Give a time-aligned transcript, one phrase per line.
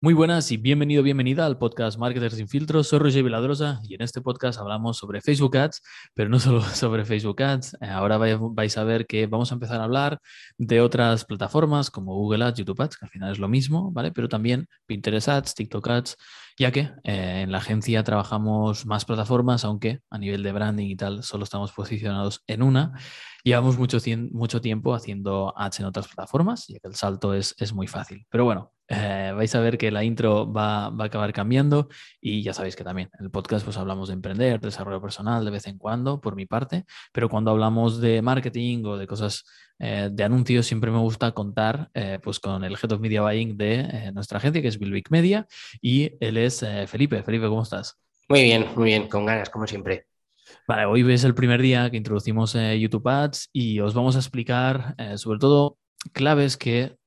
[0.00, 2.86] Muy buenas y bienvenido, bienvenida al podcast Marketers sin filtros.
[2.86, 5.82] Soy Roger Viladrosa y en este podcast hablamos sobre Facebook Ads,
[6.14, 7.74] pero no solo sobre Facebook Ads.
[7.80, 10.20] Eh, ahora vais a ver que vamos a empezar a hablar
[10.56, 14.12] de otras plataformas como Google Ads, YouTube Ads, que al final es lo mismo, ¿vale?
[14.12, 16.16] Pero también Pinterest Ads, TikTok Ads,
[16.58, 20.96] ya que eh, en la agencia trabajamos más plataformas, aunque a nivel de branding y
[20.96, 22.98] tal solo estamos posicionados en una.
[23.44, 23.98] Llevamos mucho,
[24.32, 28.26] mucho tiempo haciendo ads en otras plataformas, y el salto es, es muy fácil.
[28.28, 31.88] Pero bueno, eh, vais a ver que la intro va, va, a acabar cambiando
[32.22, 35.50] y ya sabéis que también en el podcast pues hablamos de emprender, desarrollo personal de
[35.50, 39.44] vez en cuando, por mi parte, pero cuando hablamos de marketing o de cosas
[39.78, 43.58] eh, de anuncios siempre me gusta contar eh, pues con el Head of Media Buying
[43.58, 45.46] de nuestra agencia que es Bilbic Media
[45.82, 46.47] y él es
[46.86, 47.22] Felipe.
[47.22, 47.98] Felipe, ¿cómo estás?
[48.28, 50.06] Muy bien, muy bien, con ganas como siempre.
[50.66, 54.94] Vale, hoy es el primer día que introducimos YouTube Ads y os vamos a explicar
[55.16, 55.78] sobre todo
[56.12, 56.98] claves que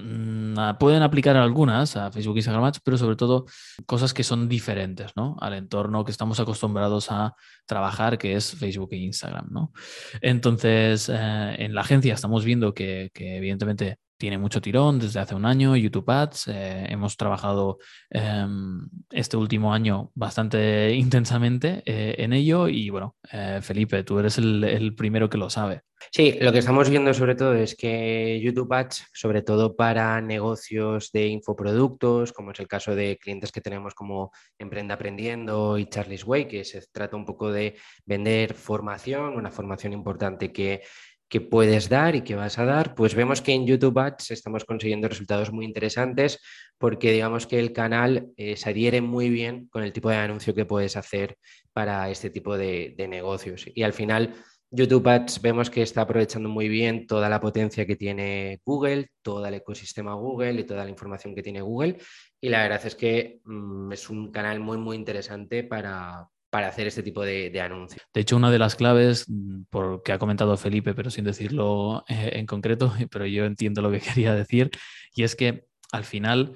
[0.00, 3.46] Mm, pueden aplicar algunas a Facebook y Instagram Ads, pero sobre todo
[3.84, 5.36] cosas que son diferentes ¿no?
[5.40, 7.34] al entorno que estamos acostumbrados a
[7.66, 9.48] trabajar, que es Facebook e Instagram.
[9.50, 9.72] ¿no?
[10.20, 15.34] Entonces, eh, en la agencia estamos viendo que, que evidentemente tiene mucho tirón desde hace
[15.34, 16.48] un año, YouTube Ads.
[16.48, 17.78] Eh, hemos trabajado
[18.10, 24.36] em, este último año bastante intensamente eh, en ello y bueno, eh, Felipe, tú eres
[24.38, 25.82] el, primero que lo sabe.
[26.12, 31.10] Sí, lo que estamos viendo sobre todo es que YouTube Ads, sobre todo para negocios
[31.12, 36.24] de infoproductos, como es el caso de clientes que tenemos como Emprenda Aprendiendo y Charlie's
[36.24, 40.82] Way, que se trata un poco de vender formación, una formación importante que
[41.28, 44.64] que puedes dar y que vas a dar, pues vemos que en YouTube Ads estamos
[44.64, 46.40] consiguiendo resultados muy interesantes
[46.78, 50.54] porque digamos que el canal eh, se adhiere muy bien con el tipo de anuncio
[50.54, 51.36] que puedes hacer
[51.72, 53.66] para este tipo de, negocios.
[53.74, 54.34] Y al final
[54.70, 59.46] YouTube Ads vemos que está aprovechando muy bien toda la potencia que tiene Google, todo
[59.46, 61.98] el ecosistema Google y toda la información que tiene Google.
[62.40, 66.28] Y la verdad es que mm, es un canal muy, muy interesante para,
[66.58, 68.02] para hacer este tipo de, anuncios.
[68.12, 72.04] De hecho, una de las claves, mm, por que ha comentado Felipe, pero sin decirlo
[72.08, 74.72] eh, en concreto, pero yo entiendo lo que quería decir,
[75.14, 76.54] y es que al final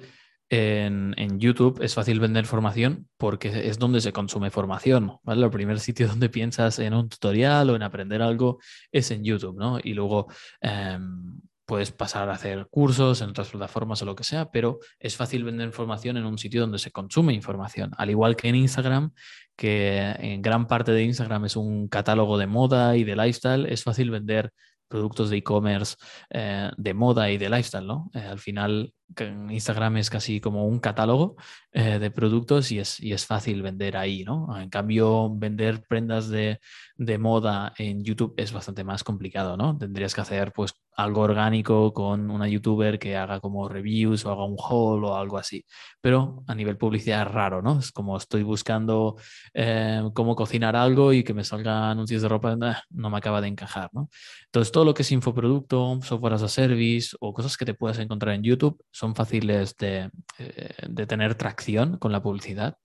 [0.49, 5.45] en, YouTube es fácil vender formación porque es donde se consume formación, ¿vale?
[5.45, 8.59] El primer sitio donde piensas en un tutorial o en aprender algo
[8.91, 9.79] es en YouTube, ¿no?
[9.81, 10.27] Y luego...
[10.59, 15.15] Em, puedes pasar a hacer cursos en otras plataformas o lo que sea, pero es
[15.15, 17.91] fácil vender información en un sitio donde se consume información.
[17.97, 19.11] Al igual que en Instagram,
[19.55, 23.83] que en gran parte de Instagram es un catálogo de moda y de lifestyle, es
[23.83, 24.51] fácil vender
[24.87, 25.95] productos de e-commerce
[26.29, 28.11] eh, de moda y de lifestyle, ¿no?
[28.13, 28.93] Eh, al final
[29.49, 31.35] Instagram es casi como un catálogo
[31.71, 34.59] eh, de productos y es, y es fácil vender ahí, ¿no?
[34.59, 36.59] En cambio, vender prendas de,
[36.95, 39.77] de, moda en YouTube es bastante más complicado, ¿no?
[39.77, 44.45] Tendrías que hacer pues algo orgánico con una youtuber que haga como reviews o haga
[44.45, 45.65] un haul o algo así.
[46.01, 47.79] Pero a nivel publicidad es raro, ¿no?
[47.79, 49.15] Es como estoy buscando
[49.53, 52.55] eh, cómo cocinar algo y que me salgan anuncios de ropa,
[52.89, 54.09] no me acaba de encajar, ¿no?
[54.45, 57.97] Entonces, todo lo que es infoproducto, software as a service o cosas que te puedas
[57.97, 60.09] encontrar en YouTube son fáciles de,
[60.39, 62.77] eh, de tener tracción con la publicidad.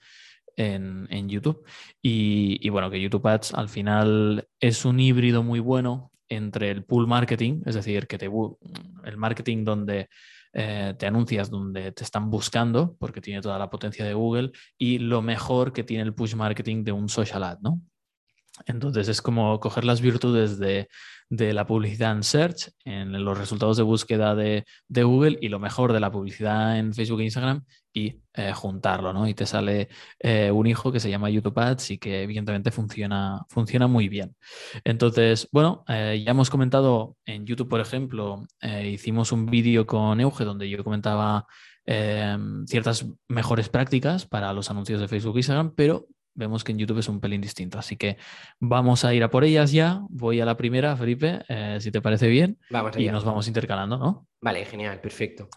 [0.57, 1.65] En, en, YouTube.
[2.03, 7.07] Y, bueno, que YouTube Ads al final es un híbrido muy bueno entre el pool
[7.07, 8.29] marketing, es decir, que te,
[9.05, 10.09] el marketing donde
[10.53, 14.99] eh, te anuncias, donde te están buscando, porque tiene toda la potencia de Google, y
[14.99, 17.81] lo mejor que tiene el push marketing de un social ad, ¿no?
[18.67, 20.89] Entonces es como coger las virtudes de,
[21.31, 26.01] la publicidad en search, en los resultados de búsqueda de, Google y lo mejor de
[26.01, 29.29] la publicidad en Facebook e Instagram y eh, juntarlo, ¿no?
[29.29, 29.89] Y te sale
[30.21, 34.37] eh, un hijo que se llama YouTube Ads y que evidentemente funciona, funciona muy bien.
[34.85, 38.47] Entonces, bueno, eh, ya hemos comentado en YouTube, por ejemplo,
[38.85, 41.47] hicimos un vídeo con Euge donde yo comentaba
[42.67, 46.07] ciertas mejores prácticas para los anuncios de Facebook e Instagram, pero
[46.39, 47.79] vemos que en YouTube es un pelín distinto.
[47.79, 48.17] Así que
[48.61, 50.01] vamos a ir a por ellas ya.
[50.09, 52.59] Voy a la primera, Felipe, eh, si te parece bien.
[52.71, 54.27] Vamos y nos vamos intercalando, ¿no?
[54.41, 55.49] Vale, genial, perfecto.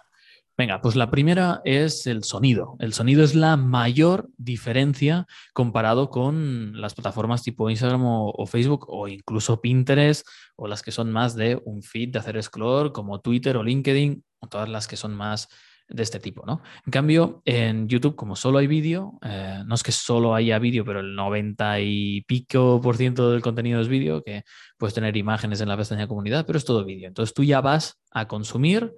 [0.57, 2.75] Venga, pues la primera es el sonido.
[2.79, 9.07] El sonido es la mayor diferencia comparado con las plataformas tipo Instagram o, Facebook o
[9.07, 13.55] incluso Pinterest o las que son más de un feed de hacer scroll como Twitter
[13.55, 15.47] o LinkedIn o todas las que son más
[15.91, 16.61] de este tipo, ¿no?
[16.85, 20.85] En cambio, en YouTube, como solo hay vídeo, eh, no es que solo haya vídeo,
[20.85, 24.43] pero el 90 y pico por ciento del contenido es vídeo, que
[24.78, 27.08] puedes tener imágenes en la pestaña comunidad, pero es todo vídeo.
[27.08, 28.93] Entonces tú ya vas a consumir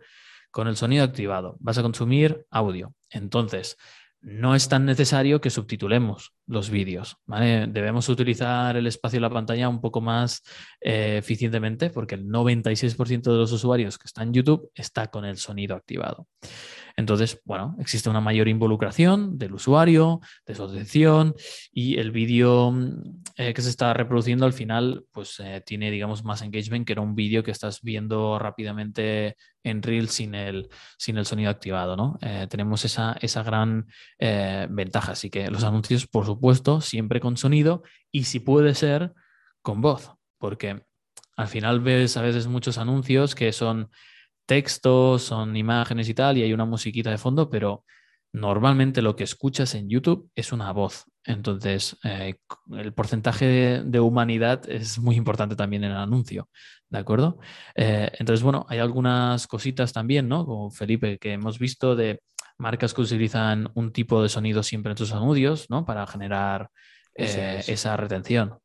[0.51, 2.93] con el sonido activado, vas a consumir audio.
[3.09, 3.77] Entonces,
[4.23, 7.17] no es tan necesario que subtitulemos los vídeos.
[7.27, 10.43] Debemos utilizar el espacio de la pantalla un poco más
[10.79, 15.37] eh, eficientemente porque el 96% de los usuarios que están en YouTube está con el
[15.37, 16.27] sonido activado.
[16.95, 21.33] Entonces, bueno, existe una mayor involucración del usuario, de su atención
[21.71, 26.23] y el vídeo mm, eh, que se está reproduciendo al final, pues eh, tiene, digamos,
[26.23, 31.17] más engagement que era un vídeo que estás viendo rápidamente en Reel sin el, sin
[31.17, 32.17] el sonido activado, ¿no?
[32.21, 33.87] Eh, tenemos esa, esa gran
[34.19, 35.13] ventaja.
[35.13, 39.13] Así que los anuncios, por supuesto, siempre con sonido y si puede ser
[39.61, 40.85] con voz, porque
[41.35, 43.89] al final ves a veces muchos anuncios que son
[44.45, 47.83] textos, son imágenes y tal, y hay una musiquita de fondo, pero
[48.33, 51.05] normalmente lo que escuchas en YouTube es una voz.
[51.25, 52.35] Entonces, eh,
[52.71, 56.49] el porcentaje de, humanidad es muy importante también en el anuncio,
[56.89, 57.39] ¿de acuerdo?
[57.75, 60.45] Eh, entonces, bueno, hay algunas cositas también, ¿no?
[60.45, 62.21] Como Felipe, que hemos visto de
[62.57, 65.85] marcas que utilizan un tipo de sonido siempre en sus anuncios, ¿no?
[65.85, 66.69] Para generar
[67.15, 68.57] eh, esa retención.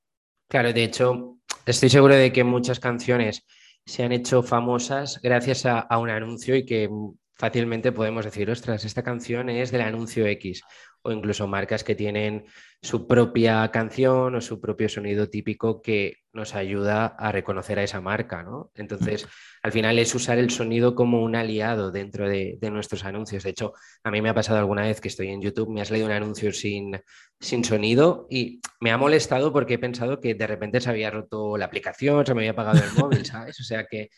[0.48, 3.44] Claro, de hecho, estoy seguro de que muchas canciones
[3.88, 6.90] se han hecho famosas gracias a, un anuncio y que
[7.36, 10.62] fácilmente podemos decir, ostras, esta canción es del anuncio X,
[11.02, 12.46] o incluso marcas que tienen
[12.80, 18.00] su propia canción o su propio sonido típico que nos ayuda a reconocer a esa
[18.00, 18.70] marca, ¿no?
[18.74, 19.26] Entonces,
[19.62, 23.42] al final es usar el sonido como un aliado dentro de, nuestros anuncios.
[23.42, 23.72] De hecho,
[24.04, 26.12] a mí me ha pasado alguna vez que estoy en YouTube, me has leído un
[26.12, 27.00] anuncio sin,
[27.40, 31.56] sin sonido y me ha molestado porque he pensado que de repente se había roto
[31.56, 33.58] la aplicación, se me había apagado el móvil, ¿sabes?
[33.58, 34.10] O sea que,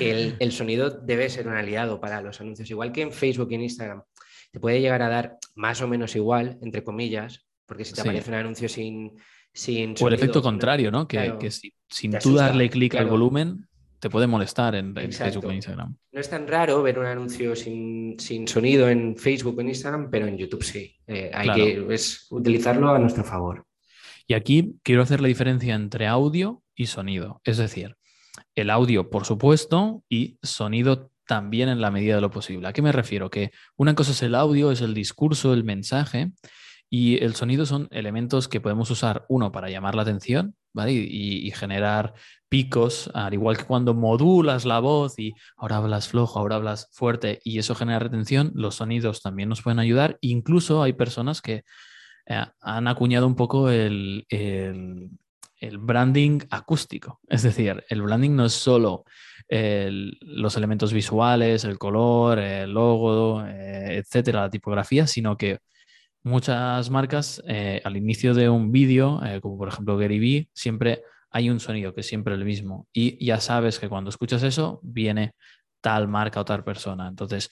[0.00, 3.54] el, el sonido debe ser un aliado para los anuncios, igual que en Facebook y
[3.54, 4.02] en Instagram
[4.50, 8.30] te puede llegar a dar más o menos igual, entre comillas, porque si te aparece
[8.30, 9.16] un anuncio sin,
[9.52, 11.06] sin O el efecto contrario, ¿no?
[11.06, 11.50] Que,
[11.88, 13.68] sin tú darle clic al volumen,
[13.98, 15.96] te puede molestar en, Facebook o Instagram.
[16.12, 18.16] No es tan raro ver un anuncio sin,
[18.46, 20.96] sonido en Facebook o en Instagram, pero en YouTube sí.
[21.06, 23.64] Eh, hay que es utilizarlo a nuestro favor.
[24.26, 27.40] Y aquí quiero hacer la diferencia entre audio y sonido.
[27.44, 27.96] Es decir,
[28.54, 32.66] el audio, por supuesto, y sonido también en la medida de lo posible.
[32.66, 33.30] ¿A qué me refiero?
[33.30, 36.32] Que una cosa es el audio, es el discurso, el mensaje,
[36.88, 40.56] y el sonido son elementos que podemos usar, uno, para llamar la atención.
[40.86, 42.14] Y, generar
[42.48, 47.40] picos, al igual que cuando modulas la voz y ahora hablas flojo, ahora hablas fuerte,
[47.42, 50.18] y eso genera retención, los sonidos también nos pueden ayudar.
[50.20, 51.64] Incluso hay personas que
[52.26, 54.24] eh, han acuñado un poco el
[55.80, 57.20] branding acústico.
[57.28, 59.04] Es decir, el branding no es solo
[59.48, 65.58] los elementos visuales, el color, el logo, eh, etcétera, la tipografía, sino que
[66.22, 71.02] muchas marcas eh, al inicio de un vídeo, eh, como por ejemplo Gary Vee, siempre
[71.30, 74.80] hay un sonido que es siempre el mismo y ya sabes que cuando escuchas eso
[74.82, 75.32] viene
[75.80, 77.08] tal marca o tal persona.
[77.08, 77.50] Entonces,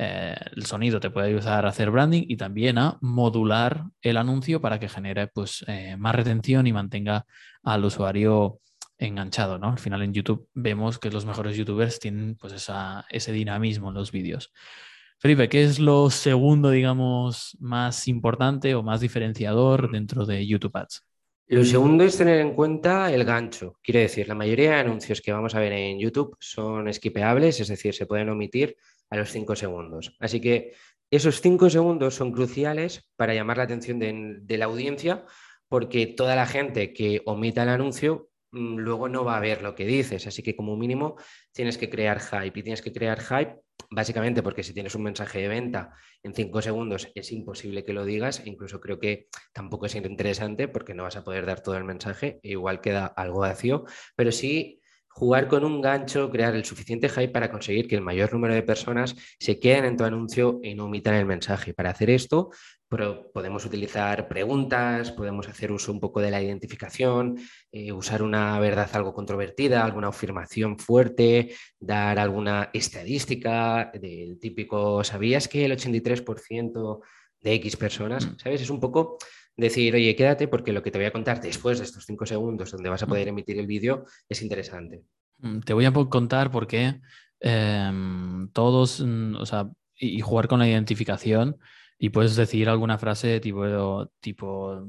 [0.00, 4.78] el sonido te puede ayudar a hacer branding y también a modular el anuncio para
[4.78, 5.64] que genere pues,
[5.98, 7.26] más retención y mantenga
[7.64, 8.60] al usuario
[8.98, 9.70] enganchado, ¿no?
[9.70, 13.94] Al final en YouTube vemos que los mejores youtubers tienen pues esa, ese dinamismo en
[13.94, 14.52] los vídeos.
[15.18, 21.04] Felipe, ¿qué es lo segundo, digamos, más importante o más diferenciador dentro de YouTube Ads?
[21.50, 23.78] Lo segundo es tener en cuenta el gancho.
[23.82, 27.68] Quiere decir, la mayoría de anuncios que vamos a ver en YouTube son skipeables, es
[27.68, 28.76] decir, se pueden omitir
[29.08, 30.14] a los cinco segundos.
[30.20, 30.74] Así que
[31.10, 35.24] esos cinco segundos son cruciales para llamar la atención de, la audiencia
[35.68, 39.86] porque toda la gente que omita el anuncio luego no va a ver lo que
[39.86, 40.26] dices.
[40.26, 41.16] Así que como mínimo
[41.52, 43.60] tienes que crear hype y tienes que crear hype
[43.90, 48.04] básicamente porque si tienes un mensaje de venta en cinco segundos es imposible que lo
[48.04, 48.42] digas.
[48.44, 52.40] Incluso creo que tampoco es interesante porque no vas a poder dar todo el mensaje.
[52.42, 53.84] E igual queda algo vacío,
[54.16, 54.80] pero sí
[55.18, 58.62] jugar con un gancho, crear el suficiente hype para conseguir que el mayor número de
[58.62, 61.74] personas se queden en tu anuncio y no omitan el mensaje.
[61.74, 62.50] Para hacer esto,
[62.88, 67.38] podemos utilizar preguntas, podemos hacer uso un poco de la identificación,
[67.70, 75.48] eh, usar una verdad algo controvertida, alguna afirmación fuerte, dar alguna estadística del típico, ¿sabías
[75.48, 77.00] que el 83%
[77.40, 78.38] de X personas, mm.
[78.38, 78.62] ¿sabes?
[78.62, 79.18] Es un poco
[79.56, 82.70] decir, oye, quédate porque lo que te voy a contar después de estos cinco segundos
[82.70, 83.30] donde vas a poder mm.
[83.30, 85.02] emitir el vídeo es interesante.
[85.38, 87.00] Mm, te voy a contar por qué
[87.40, 91.58] em, todos, o sea, y, jugar con la identificación
[91.98, 94.86] y puedes decir alguna frase tipo, tipo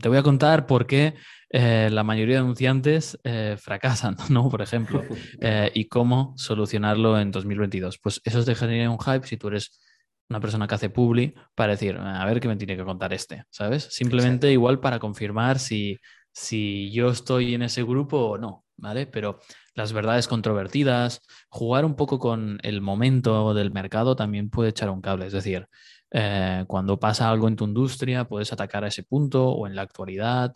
[0.00, 1.14] te voy a contar por qué
[1.50, 4.48] eh, la mayoría de anunciantes eh, fracasan, ¿no?
[4.48, 5.02] Por ejemplo,
[5.40, 7.98] eh, y cómo solucionarlo en 2022.
[7.98, 9.78] Pues eso te genera un hype si tú eres
[10.28, 13.44] una persona que hace publi para decir, a ver qué me tiene que contar este,
[13.50, 13.84] ¿sabes?
[13.90, 15.98] Simplemente igual para confirmar si,
[16.32, 19.06] si yo estoy en ese grupo o no, ¿vale?
[19.06, 19.38] Pero
[19.74, 25.00] las verdades controvertidas, jugar un poco con el momento del mercado también puede echar un
[25.00, 25.68] cable, es decir,
[26.10, 29.82] eh, cuando pasa algo en tu industria puedes atacar a ese punto o en la
[29.82, 30.54] actualidad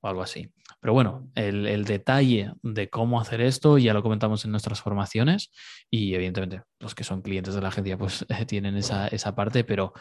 [0.00, 0.50] o algo así.
[0.80, 5.52] Pero bueno, el, detalle de cómo hacer esto ya lo comentamos en nuestras formaciones
[5.90, 9.92] y evidentemente los que son clientes de la agencia pues tienen esa, parte, pero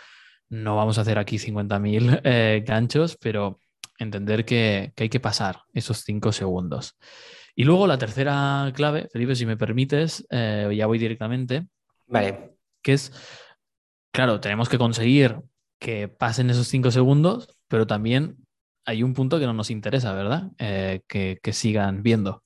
[0.49, 3.59] no vamos a hacer aquí 50.000 eh, ganchos, pero
[3.99, 6.97] entender que, hay que pasar esos cinco segundos.
[7.55, 11.67] Y luego la tercera clave, Felipe, si me permites, eh, ya voy directamente.
[12.07, 12.55] Vale.
[12.81, 13.11] Que es,
[14.11, 15.37] claro, tenemos que conseguir
[15.79, 18.37] que pasen esos cinco segundos, pero también
[18.85, 20.51] hay un punto que no nos interesa, ¿verdad?
[20.57, 22.43] Eh, que, sigan viendo.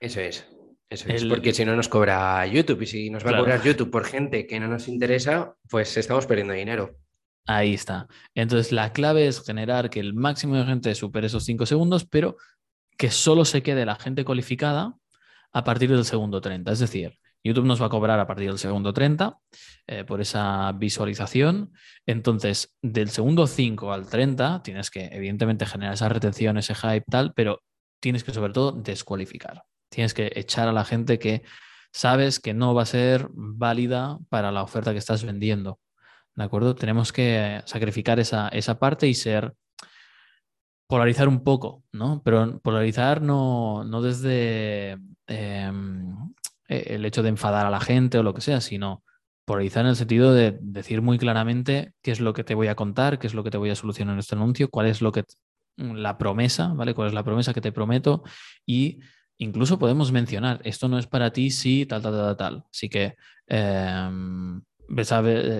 [0.00, 0.48] Eso es.
[0.90, 3.90] Eso es, porque si no nos cobra YouTube y si nos va a cobrar YouTube
[3.90, 6.96] por gente que no nos interesa, pues estamos perdiendo dinero.
[7.46, 8.06] Ahí está.
[8.34, 12.36] Entonces la clave es generar que el máximo de gente supere esos cinco segundos, pero
[12.96, 14.94] que solo se quede la gente cualificada
[15.52, 16.72] a partir del segundo 30.
[16.72, 19.38] Es decir, YouTube nos va a cobrar a partir del segundo 30
[19.86, 21.72] eh, por esa visualización.
[22.06, 27.34] Entonces, del segundo 5 al 30, tienes que, evidentemente, generar esa retención, ese hype, tal,
[27.34, 27.62] pero
[28.00, 29.62] tienes que, sobre todo, descualificar.
[29.90, 31.42] Tienes que echar a la gente que
[31.92, 35.78] sabes que no va a ser válida para la oferta que estás vendiendo.
[36.34, 36.74] ¿De acuerdo?
[36.74, 39.54] Tenemos que sacrificar esa, esa parte y ser
[40.86, 42.22] polarizar un poco, ¿no?
[42.24, 46.34] Pero polarizar no, no desde em,
[46.68, 49.02] el hecho de enfadar a la gente o lo que sea, sino
[49.44, 52.74] polarizar en el sentido de decir muy claramente qué es lo que te voy a
[52.74, 55.12] contar, qué es lo que te voy a solucionar en este anuncio, cuál es lo
[55.12, 55.24] que
[55.76, 56.94] la promesa, ¿vale?
[56.94, 58.22] ¿Cuál es la promesa que te prometo?
[58.64, 59.00] Y
[59.38, 62.64] incluso podemos mencionar, esto no es para ti, sí, tal, tal, tal, tal.
[62.70, 63.16] Así que
[63.46, 64.62] em,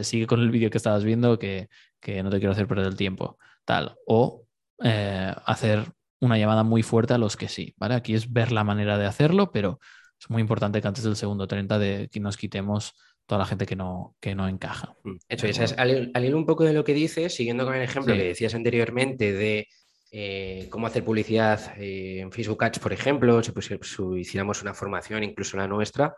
[0.02, 1.68] sigue con el vídeo que estabas viendo que,
[2.00, 3.96] que no te quiero hacer perder el tiempo, tal.
[4.06, 4.44] O
[4.82, 7.94] eh, hacer una llamada muy fuerte a los que sí, ¿vale?
[7.94, 9.78] Aquí es ver la manera de hacerlo, pero
[10.24, 12.94] es muy importante que antes del segundo 30 de que nos quitemos
[13.26, 14.96] toda la gente que no, que no encaja.
[15.04, 18.14] Mm, eso es, al, ir un poco de lo que dices, siguiendo con el ejemplo
[18.14, 19.68] que decías anteriormente de
[20.10, 23.70] eh, cómo hacer publicidad eh, en Facebook Ads, por ejemplo, si, pues,
[24.16, 26.14] hiciéramos una formación, incluso la nuestra,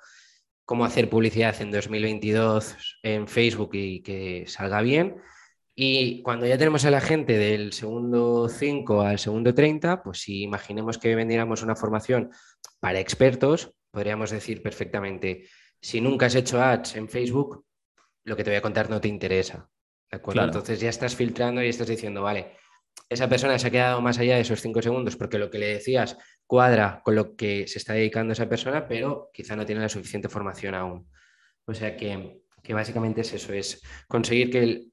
[0.65, 5.17] cómo hacer publicidad en 2022 en Facebook y que salga bien,
[5.79, 10.43] y cuando ya tenemos a la gente del segundo 5 al segundo 30, pues si
[10.43, 12.31] imaginemos que vendiéramos una formación
[12.81, 15.49] para expertos, podríamos decir perfectamente,
[15.81, 17.65] si nunca has hecho ads en Facebook,
[18.25, 19.71] lo que te voy a contar no te interesa.
[20.11, 20.45] ¿De acuerdo?
[20.45, 22.59] Entonces ya estás filtrando y estás diciendo, vale,
[23.09, 25.69] esa persona se ha quedado más allá de esos 5 segundos porque lo que le
[25.69, 29.89] decías cuadra con lo que se está dedicando esa persona, pero quizá no tiene la
[29.89, 31.09] suficiente formación aún.
[31.65, 34.93] O sea que, que básicamente es eso, es conseguir que el,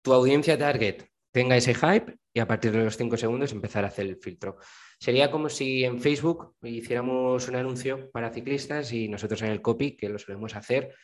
[0.00, 3.88] tu audiencia target tenga ese hype y a partir de los cinco segundos empezar a
[3.88, 4.58] hacer el filtro.
[5.04, 9.98] Sería como si en Facebook hiciéramos un anuncio para ciclistas y nosotros en el copy,
[9.98, 10.94] que lo solemos hacer,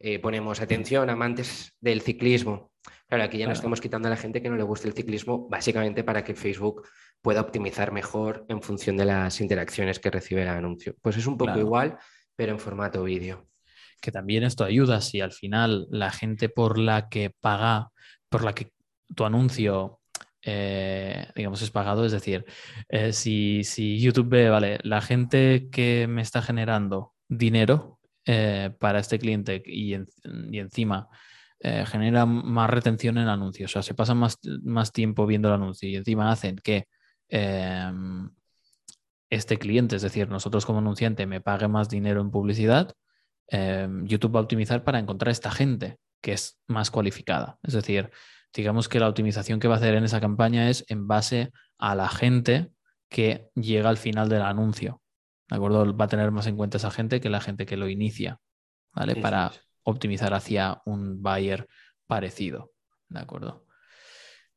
[0.00, 2.72] eh, ponemos atención, amantes del ciclismo.
[3.06, 5.48] Claro, aquí ya nos estamos quitando a la gente que no le guste el ciclismo,
[5.48, 6.88] básicamente para que Facebook
[7.22, 10.96] pueda optimizar mejor en función de las interacciones que recibe el anuncio.
[11.00, 11.96] Pues es un poco igual,
[12.34, 13.46] pero en formato vídeo.
[14.00, 17.92] Que también esto ayuda si al final la gente por la que paga
[18.28, 18.72] por la que
[19.14, 20.00] tu anuncio,
[20.44, 22.04] eh, digamos, es pagado.
[22.04, 22.44] Es decir,
[22.88, 23.62] eh, si,
[23.98, 29.94] YouTube ve, vale, la gente que me está generando dinero eh, para este cliente y,
[29.94, 31.08] encima
[31.86, 35.54] genera más retención en el anuncio, o sea, se pasa más, más tiempo viendo el
[35.54, 36.88] anuncio y encima hacen que
[37.28, 38.28] em,
[39.30, 42.92] este cliente, es decir, nosotros como anunciante, me pague más dinero en publicidad,
[43.48, 47.58] em, YouTube va a optimizar para encontrar esta gente que es más cualificada.
[47.62, 48.10] Es decir,
[48.54, 51.94] digamos que la optimización que va a hacer en esa campaña es en base a
[51.94, 52.70] la gente
[53.08, 55.02] que llega al final del anuncio.
[55.48, 55.96] ¿De acuerdo?
[55.96, 58.40] Va a tener más en cuenta esa gente que la gente que lo inicia,
[58.92, 59.16] ¿vale?
[59.16, 61.66] Para optimizar hacia un buyer
[62.06, 62.72] parecido.
[63.08, 63.66] ¿De acuerdo?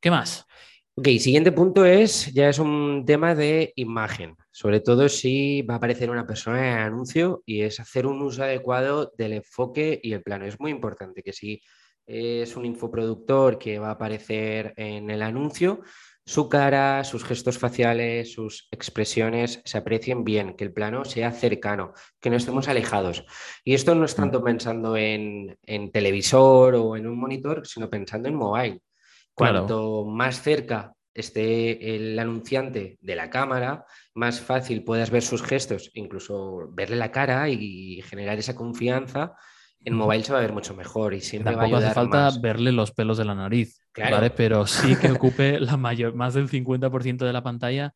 [0.00, 0.46] ¿Qué más?
[0.94, 5.76] Ok, siguiente punto es, ya es un tema de imagen, sobre todo si va a
[5.76, 10.12] aparecer una persona en el anuncio y es hacer un uso adecuado del enfoque y
[10.12, 10.44] el plano.
[10.44, 11.62] Es muy importante que si
[12.08, 15.82] es un infoproductor que va a aparecer en el anuncio,
[16.28, 21.94] su cara, sus gestos faciales, sus expresiones se aprecien bien, que el plano sea cercano,
[22.20, 23.24] que no estemos alejados.
[23.64, 24.20] Y esto no es mm.
[24.20, 25.56] tanto pensando en,
[25.90, 28.82] televisor o en un monitor, sino pensando en mobile.
[29.32, 35.90] Cuanto más cerca esté el anunciante de la cámara, más fácil puedas ver sus gestos,
[35.94, 39.34] incluso verle la cara y generar esa confianza
[39.84, 42.30] en mobile se va a ver mucho mejor y siempre va a ayudar hace falta
[42.40, 44.30] verle los pelos de la nariz, ¿vale?
[44.30, 47.94] Pero sí que ocupe la mayor, más del 50% de la pantalla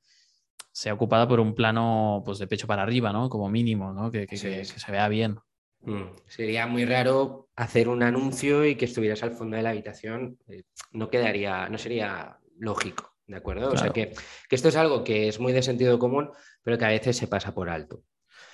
[0.73, 3.29] sea ocupada por un plano pues, de pecho para arriba, ¿no?
[3.29, 4.11] Como mínimo, ¿no?
[4.11, 5.39] Que, se vea bien.
[5.83, 10.39] Mm, sería muy raro hacer un anuncio y que estuvieras al fondo de la habitación.
[10.49, 10.63] Eh,
[10.93, 13.11] no quedaría, no sería lógico.
[13.27, 13.71] ¿De acuerdo?
[13.71, 14.13] O sea que,
[14.51, 16.31] esto es algo que es muy de sentido común,
[16.63, 18.03] pero que a veces se pasa por alto.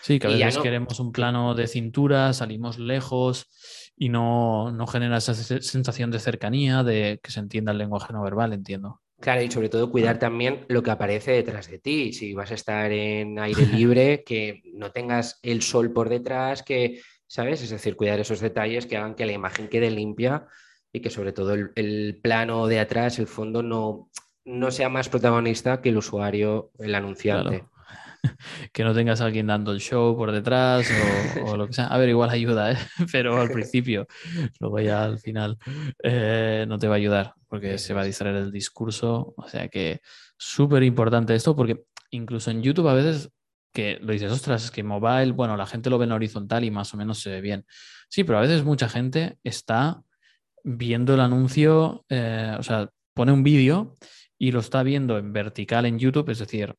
[0.08, 5.18] Sí, que a veces queremos un plano de cintura, salimos lejos y no, no genera
[5.18, 9.02] esa sensación de cercanía, de que se entienda el lenguaje no verbal, entiendo.
[9.20, 12.14] Claro, y sobre todo cuidar también lo que aparece detrás de ti.
[12.14, 17.02] Si vas a estar en aire libre, que no tengas el sol por detrás, que,
[17.26, 17.60] ¿sabes?
[17.60, 20.46] Es decir, cuidar esos detalles que hagan que la imagen quede limpia
[20.90, 24.08] y que sobre todo el, plano de atrás, el fondo, no,
[24.46, 27.66] no sea más protagonista que el usuario, el anunciante.
[28.72, 30.88] que no tengas a alguien dando el show por detrás
[31.44, 31.86] o, lo que sea.
[31.86, 32.76] A ver, igual ayuda, ¿eh?
[33.12, 34.06] pero al principio,
[34.60, 35.58] luego ya al final
[36.02, 39.34] eh, no te va a ayudar porque se va a distraer el discurso.
[39.36, 40.00] O sea que
[40.36, 43.30] súper importante esto porque incluso en YouTube a veces
[43.72, 46.70] que lo dices, ostras, es que mobile, bueno, la gente lo ve en horizontal y
[46.70, 47.66] más o menos se ve bien.
[48.08, 50.02] Sí, pero a veces mucha gente está
[50.64, 53.96] viendo el anuncio, eh, o sea, pone un vídeo
[54.38, 56.74] y lo está viendo en vertical en YouTube, es decir,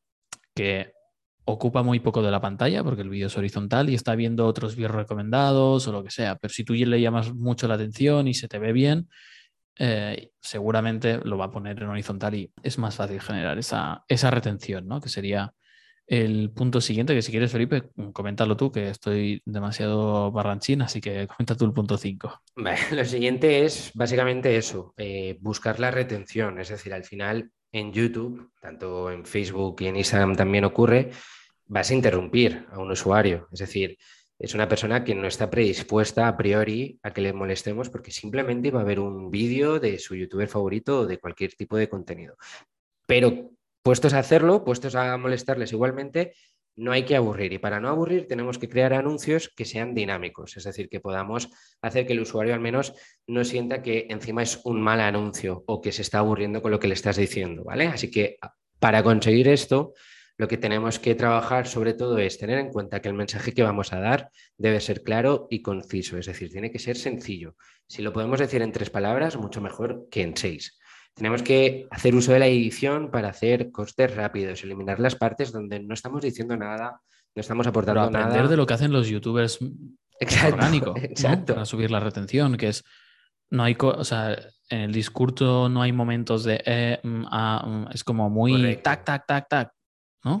[0.54, 0.92] que
[1.50, 4.76] ocupa muy poco de la pantalla porque el vídeo es horizontal y está viendo otros
[4.76, 6.36] vídeos recomendados o lo que sea.
[6.36, 9.08] Pero si tú le llamas mucho la atención y se te ve bien,
[9.78, 14.30] eh, seguramente lo va a poner en horizontal y es más fácil generar esa, esa
[14.30, 15.00] retención, ¿no?
[15.00, 15.54] Que sería
[16.10, 21.28] el punto siguiente, que si quieres, Felipe, coméntalo tú, que estoy demasiado barranchín, así que
[21.28, 22.42] comenta tú el punto 5.
[22.92, 28.50] Lo siguiente es básicamente eso, eh, buscar la retención, es decir, al final en YouTube,
[28.60, 31.10] tanto en Facebook y en Instagram también ocurre,
[31.70, 33.48] vas a interrumpir a un usuario.
[33.52, 33.96] Es decir,
[34.38, 38.72] es una persona que no está predispuesta a priori a que le molestemos porque simplemente
[38.72, 42.36] va a ver un vídeo de su youtuber favorito o de cualquier tipo de contenido.
[43.06, 43.50] Pero
[43.82, 46.34] puestos a hacerlo, puestos a molestarles igualmente,
[46.74, 47.52] no hay que aburrir.
[47.52, 51.50] Y para no aburrir tenemos que crear anuncios que sean dinámicos, es decir, que podamos
[51.82, 52.94] hacer que el usuario al menos
[53.28, 56.80] no sienta que encima es un mal anuncio o que se está aburriendo con lo
[56.80, 57.86] que le estás diciendo, ¿vale?
[57.86, 58.38] Así que
[58.80, 59.94] para conseguir esto,
[60.40, 63.62] lo que tenemos que trabajar sobre todo es tener en cuenta que el mensaje que
[63.62, 67.56] vamos a dar debe ser claro y conciso, es decir, tiene que ser sencillo.
[67.86, 70.78] Si lo podemos decir en tres palabras, mucho mejor que en seis.
[71.12, 75.78] Tenemos que hacer uso de la edición para hacer costes rápidos, eliminar las partes donde
[75.78, 77.02] no estamos diciendo nada,
[77.34, 79.58] no estamos aportando Pero aprender de lo que hacen los youtubers
[80.46, 80.94] orgánico,
[81.46, 82.82] para subir la retención, que es
[83.50, 84.38] no hay, o sea,
[84.70, 89.04] en el discurso no hay momentos de eh, mm, ah, mm, es como muy tac,
[89.04, 89.74] tac, tac, tac,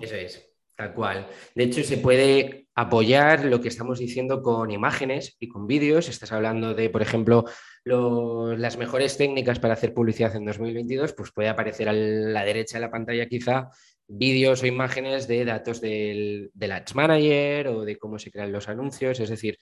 [0.00, 0.46] Eso es.
[0.76, 1.28] Tal cual.
[1.54, 6.08] De hecho, se puede apoyar lo que estamos diciendo con imágenes y con vídeos.
[6.08, 7.44] Estás hablando de, por ejemplo,
[7.84, 12.86] las mejores técnicas para hacer publicidad en 2022, pues puede aparecer a la derecha de
[12.86, 13.68] la pantalla quizá
[14.08, 18.68] vídeos o imágenes de datos del, del Ads Manager o de cómo se crean los
[18.68, 19.20] anuncios.
[19.20, 19.58] Es decir,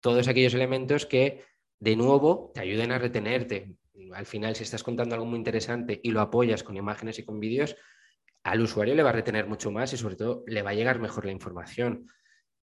[0.00, 1.44] todos aquellos elementos que,
[1.80, 3.74] de nuevo, te ayuden a retenerte.
[4.12, 7.40] Al final, si estás contando algo muy interesante y lo apoyas con imágenes y con
[7.40, 7.74] vídeos,
[8.50, 11.00] al usuario le va a retener mucho más y sobre todo le va a llegar
[11.00, 12.08] mejor la información.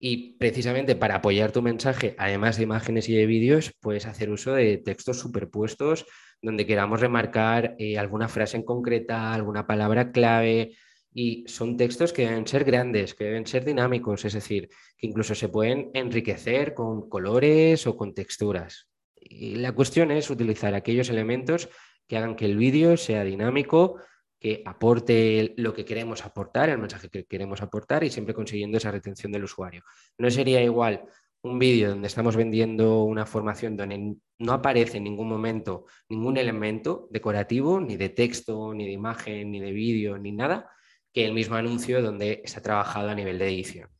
[0.05, 4.53] Y precisamente para apoyar tu mensaje, además de imágenes y de vídeos, puedes hacer uso
[4.53, 6.07] de textos superpuestos
[6.43, 10.77] donde queramos remarcar eh, alguna frase en concreta, alguna palabra clave.
[11.15, 15.37] Y son textos que deben ser grandes, que deben ser dinámicos, es decir, que incluso
[15.37, 18.89] se pueden enriquecer con colores o con texturas.
[19.15, 21.69] Y la cuestión es utilizar aquellos elementos
[22.09, 24.01] que hagan que el vídeo sea dinámico,
[24.43, 28.91] que aporte lo que queremos aportar, el mensaje que queremos aportar y siempre consiguiendo esa
[28.91, 29.85] retención del usuario.
[30.19, 31.05] No sería igual
[31.43, 37.07] un vídeo donde estamos vendiendo una formación donde no aparece en ningún momento ningún elemento
[37.13, 40.69] decorativo, ni de texto, ni de imagen, ni de vídeo, ni nada,
[41.13, 43.91] que el mismo anuncio donde está trabajado a nivel de edición.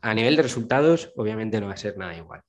[0.00, 2.42] A nivel de resultados, obviamente no va a ser nada igual.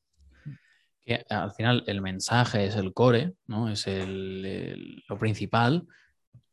[1.30, 3.72] al final el mensaje es el core, ¿no?
[3.72, 5.88] Es lo principal,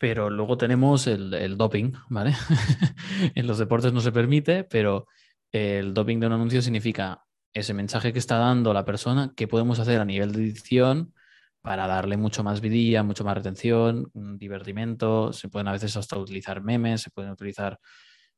[0.01, 2.35] pero luego tenemos el, doping, ¿vale?
[3.35, 5.07] en los deportes no se permite, pero
[5.53, 9.79] el doping de un anuncio significa ese mensaje que está dando la persona, qué podemos
[9.79, 11.13] hacer a nivel de edición
[11.61, 16.63] para darle mucho más vidilla, mucho más retención, divertimento, se pueden a veces hasta utilizar
[16.63, 17.79] memes, se pueden utilizar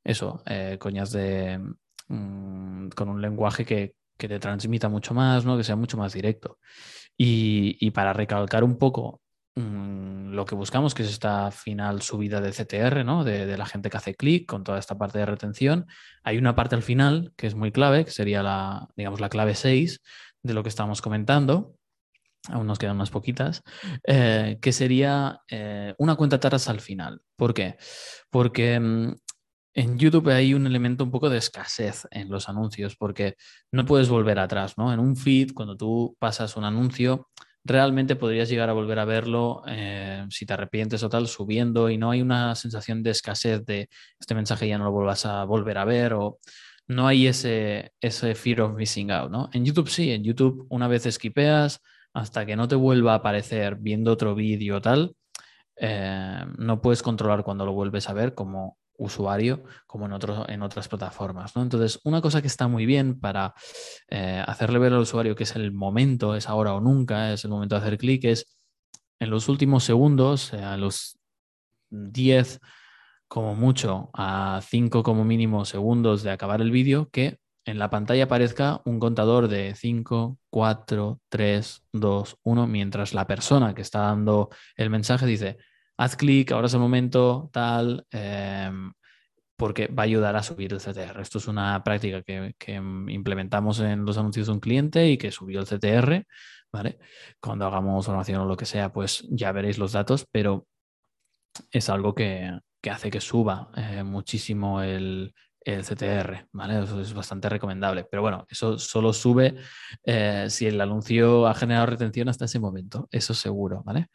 [0.02, 1.60] eso, eh, coñas de
[2.08, 5.56] mm, con un lenguaje que, que, te transmita mucho más, ¿no?
[5.56, 6.58] que sea mucho más directo.
[7.16, 9.22] Y, y para recalcar un poco
[9.54, 10.01] Mm,
[10.32, 13.24] lo que buscamos, que es esta final subida de CTR, ¿no?
[13.24, 15.86] De, la gente que hace clic con toda esta parte de retención.
[16.24, 19.54] Hay una parte al final que es muy clave, que sería la, digamos, la clave
[19.54, 20.00] 6
[20.42, 21.76] de lo que estamos comentando.
[22.48, 23.62] Aún nos quedan unas poquitas,
[24.04, 27.20] eh, que sería eh, una cuenta atrás al final.
[27.36, 27.76] ¿Por qué?
[28.30, 29.14] Porque mm,
[29.74, 33.36] en YouTube hay un elemento un poco de escasez en los anuncios, porque
[33.70, 34.92] no puedes volver atrás, ¿no?
[34.92, 37.28] En un feed, cuando tú pasas un anuncio,
[37.64, 41.98] realmente podrías llegar a volver a verlo eh, si te arrepientes o tal, subiendo y
[41.98, 45.78] no hay una sensación de escasez de este mensaje ya no lo vuelvas a volver
[45.78, 46.38] a ver o
[46.88, 49.48] no hay ese, ese fear of missing out, ¿no?
[49.52, 51.80] En YouTube sí, en YouTube una vez esquipeas
[52.12, 55.14] hasta que no te vuelva a aparecer viendo otro vídeo o tal,
[55.76, 60.12] eh, no puedes controlar cuando lo vuelves a ver como usuario como en,
[60.48, 61.56] en otras plataformas.
[61.56, 61.62] ¿no?
[61.62, 63.54] Entonces, una cosa que está muy bien para
[64.08, 67.50] eh, hacerle ver al usuario que es el momento, es ahora o nunca, es el
[67.50, 68.46] momento de hacer clic, es
[69.20, 71.18] en los últimos segundos, a los
[71.90, 72.60] 10
[73.28, 78.24] como mucho a 5 como mínimo segundos de acabar el vídeo, que en la pantalla
[78.24, 84.50] aparezca un contador de 5, 4, 3, 2, 1, mientras la persona que está dando
[84.76, 85.58] el mensaje dice,
[85.96, 88.92] haz clic, ahora es el momento, tal, em,
[89.56, 91.22] porque va a ayudar a subir el CTR.
[91.22, 92.74] Esto es una práctica que,
[93.08, 96.26] implementamos en los anuncios de un cliente y que subió el CTR,
[96.72, 96.98] ¿vale?
[97.40, 100.66] Cuando hagamos formación o lo que sea, pues ya veréis los datos, pero
[101.70, 102.50] es algo que,
[102.90, 106.82] hace que suba eh, muchísimo el, el CTR, ¿vale?
[106.82, 108.04] Eso es bastante recomendable.
[108.04, 109.56] Pero bueno, eso solo sube
[110.04, 114.08] eh, si el anuncio ha generado retención hasta ese momento, eso seguro, ¿vale?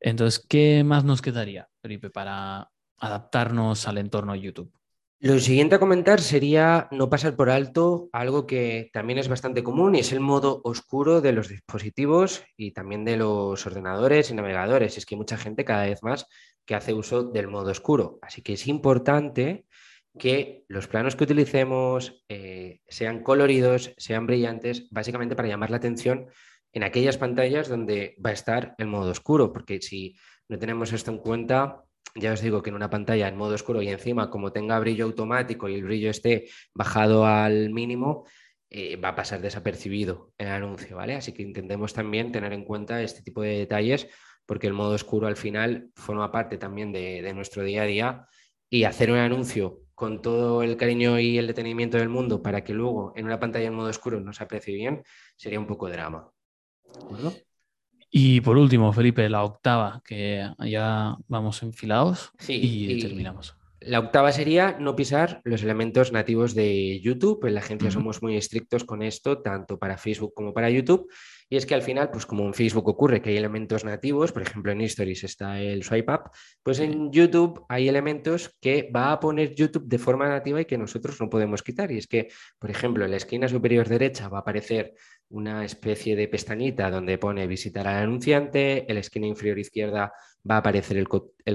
[0.00, 4.72] Entonces, ¿qué más nos quedaría, Felipe, para adaptarnos al entorno YouTube?
[5.22, 9.94] Lo siguiente a comentar sería no pasar por alto algo que también es bastante común
[9.94, 14.96] y es el modo oscuro de los dispositivos y también de los ordenadores y navegadores.
[14.96, 16.26] Es que hay mucha gente cada vez más
[16.64, 18.18] que hace uso del modo oscuro.
[18.22, 19.66] Así que es importante
[20.18, 26.26] que los planos que utilicemos eh, sean coloridos, sean brillantes, básicamente para llamar la atención
[26.72, 30.16] en aquellas pantallas donde va a estar el modo oscuro, porque si
[30.48, 33.82] no tenemos esto en cuenta, ya os digo que en una pantalla en modo oscuro
[33.82, 38.26] y encima como tenga brillo automático y el brillo esté bajado al mínimo,
[38.68, 41.14] eh, va a pasar desapercibido el anuncio, ¿vale?
[41.16, 44.08] Así que intentemos también tener en cuenta este tipo de detalles
[44.46, 48.26] porque el modo oscuro al final forma parte también de, de nuestro día a día
[48.68, 52.72] y hacer un anuncio con todo el cariño y el detenimiento del mundo para que
[52.72, 55.02] luego en una pantalla en modo oscuro no se aprecie bien,
[55.36, 56.32] sería un poco drama.
[58.10, 63.54] Y por último, Felipe, la octava, que ya vamos enfilados y, terminamos.
[63.80, 67.44] La octava sería no pisar los elementos nativos de YouTube.
[67.44, 71.10] En la agencia somos muy estrictos con esto, tanto para Facebook como para YouTube.
[71.52, 74.42] Y es que al final, pues como en Facebook ocurre que hay elementos nativos, por
[74.42, 76.30] ejemplo en Stories está el swipe up,
[76.62, 80.78] pues en YouTube hay elementos que va a poner YouTube de forma nativa y que
[80.78, 81.90] nosotros no podemos quitar.
[81.90, 82.28] Y es que,
[82.60, 84.94] por ejemplo, en la esquina superior derecha va a aparecer
[85.30, 90.12] una especie de pestañita donde pone visitar al anunciante, en la esquina inferior izquierda
[90.48, 91.08] va a aparecer el,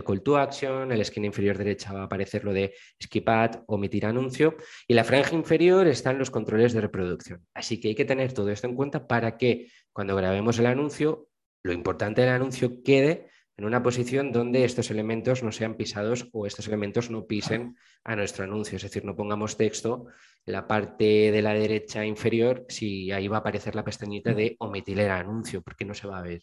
[0.03, 3.63] call to action, en la esquina inferior derecha va a aparecer lo de skip ad,
[3.67, 4.55] omitir anuncio,
[4.87, 7.45] y la franja inferior están los controles de reproducción.
[7.53, 11.29] Así que hay que tener todo esto en cuenta para que cuando grabemos el anuncio,
[11.63, 16.45] lo importante del anuncio quede en una posición donde estos elementos no sean pisados o
[16.45, 18.75] estos elementos no pisen a nuestro anuncio.
[18.75, 20.07] Es decir, no pongamos texto
[20.45, 24.57] en la parte de la derecha inferior si ahí va a aparecer la pestañita de
[24.59, 26.41] omitir el anuncio, porque no se va a ver.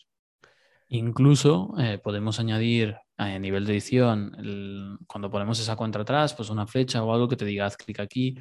[0.88, 6.66] Incluso eh, podemos añadir a nivel de edición, cuando ponemos esa cuenta atrás, pues una
[6.66, 8.34] flecha o algo que te diga haz clic aquí,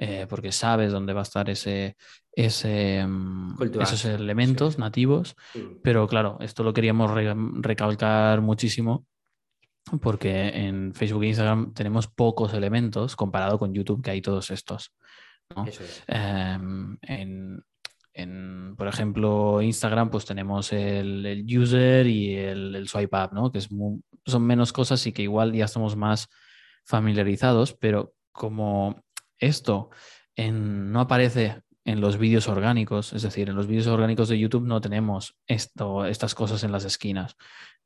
[0.00, 1.96] eh, porque sabes dónde va a estar ese,
[2.32, 5.34] ese mm, esos elementos nativos.
[5.82, 7.10] Pero claro, esto lo queríamos
[7.60, 9.04] recalcar muchísimo
[10.00, 14.94] porque en Facebook e Instagram tenemos pocos elementos comparado con YouTube, que hay todos estos.
[16.06, 23.50] Em, en, por ejemplo, Instagram, pues tenemos el, user y el, swipe up, ¿no?
[23.50, 23.68] Que es
[24.26, 26.28] son menos cosas y que igual ya estamos más
[26.84, 29.02] familiarizados, pero como
[29.38, 29.90] esto
[30.36, 34.80] no aparece en los vídeos orgánicos, es decir, en los vídeos orgánicos de YouTube no
[34.80, 37.34] tenemos esto, estas cosas en las esquinas.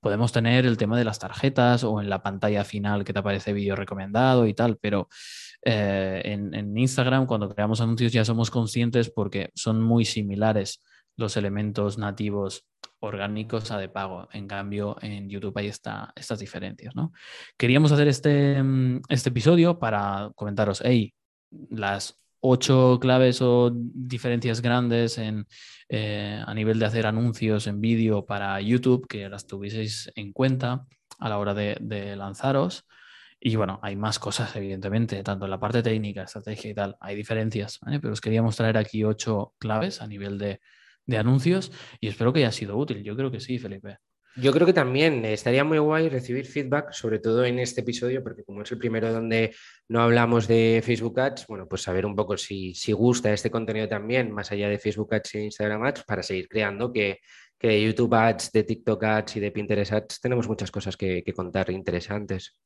[0.01, 3.53] Podemos tener el tema de las tarjetas o en la pantalla final que te aparece
[3.53, 5.09] vídeo recomendado y tal, pero
[5.65, 10.83] eh, en, Instagram cuando creamos anuncios ya somos conscientes porque son muy similares
[11.17, 12.67] los elementos nativos
[12.99, 14.29] orgánicos a de pago.
[14.33, 16.97] En cambio, en YouTube hay esta, estas diferencias.
[16.97, 17.13] ¿no?
[17.57, 18.61] Queríamos hacer este,
[19.09, 21.15] este episodio para comentaros, hey,
[21.71, 25.47] las ocho claves o diferencias grandes en,
[25.89, 30.87] eh, a nivel de hacer anuncios en vídeo para YouTube, que las tuvieseis en cuenta
[31.19, 32.85] a la hora de, lanzaros.
[33.41, 37.17] Y bueno, hay más cosas, evidentemente, tanto en la parte técnica, estrategia y tal, hay
[37.17, 40.61] diferencias, pero os queríamos traer aquí ocho claves a nivel de,
[41.07, 43.03] de anuncios y espero que haya sido útil.
[43.03, 43.99] Yo creo que sí, Felipe.
[44.35, 48.45] Yo creo que también estaría muy guay recibir feedback, sobre todo en este episodio, porque
[48.45, 49.55] como es el primero donde
[49.89, 53.89] no hablamos de Facebook Ads, bueno, pues saber un poco si, si gusta este contenido
[53.89, 57.19] también, más allá de Facebook Ads e Instagram Ads, para seguir creando, que,
[57.59, 61.23] que de YouTube Ads, de TikTok Ads y de Pinterest Ads tenemos muchas cosas que,
[61.37, 62.57] contar interesantes.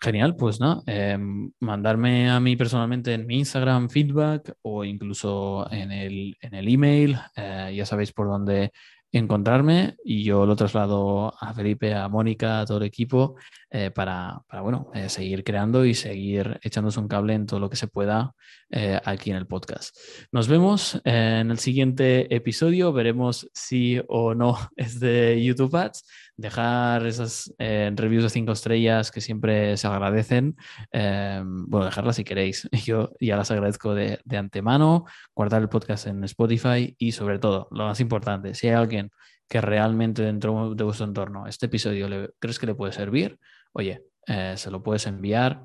[0.00, 5.90] Genial, pues no, em, mandarme a mí personalmente en mi Instagram feedback o incluso en
[5.90, 8.72] el, en el email, eh, ya sabéis por dónde
[9.12, 13.36] encontrarme y yo lo traslado a Felipe, a Mónica, a todo el equipo
[13.78, 17.76] eh, para, bueno, eh, seguir creando y seguir echándose un cable en todo lo que
[17.76, 18.34] se pueda
[18.70, 19.94] eh, aquí en el podcast.
[20.32, 26.06] Nos vemos en el siguiente episodio, veremos si o no es de YouTube Ads,
[26.38, 30.56] dejar esas reviews de cinco estrellas que siempre se agradecen,
[30.90, 36.24] bueno, dejarlas si queréis, yo ya las agradezco de, de antemano, guardar el podcast en
[36.24, 39.10] Spotify y sobre todo, lo más importante, si hay alguien
[39.48, 42.08] que realmente dentro de vuestro entorno este episodio
[42.38, 43.38] crees que le puede servir,
[43.76, 45.64] oye, eh, se lo puedes enviar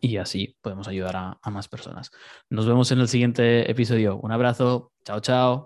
[0.00, 2.10] y así podemos ayudar a más personas.
[2.50, 4.18] Nos vemos en el siguiente episodio.
[4.18, 4.92] Un abrazo.
[5.04, 5.62] Chao, chao.